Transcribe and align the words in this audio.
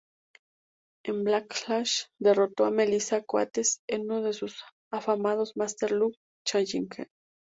En 1.03 1.23
Backlash 1.23 2.05
derrotó 2.19 2.65
a 2.65 2.71
Melissa 2.71 3.21
Coates 3.21 3.83
en 3.85 4.01
uno 4.05 4.23
de 4.23 4.33
sus 4.33 4.63
afamados 4.91 5.55
Master 5.55 5.91
Lock 5.91 6.15
Challenge. 6.43 7.11